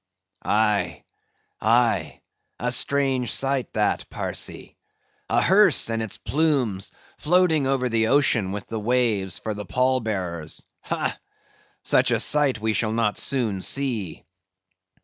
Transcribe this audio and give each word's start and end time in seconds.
"Aye, 0.43 1.03
aye! 1.61 2.21
a 2.59 2.71
strange 2.71 3.31
sight 3.31 3.71
that, 3.73 4.09
Parsee:—a 4.09 5.41
hearse 5.43 5.91
and 5.91 6.01
its 6.01 6.17
plumes 6.17 6.91
floating 7.19 7.67
over 7.67 7.87
the 7.87 8.07
ocean 8.07 8.51
with 8.51 8.65
the 8.65 8.79
waves 8.79 9.37
for 9.37 9.53
the 9.53 9.63
pall 9.63 9.99
bearers. 9.99 10.65
Ha! 10.85 11.19
Such 11.83 12.09
a 12.09 12.19
sight 12.19 12.59
we 12.59 12.73
shall 12.73 12.93
not 12.93 13.19
soon 13.19 13.61
see." 13.61 14.25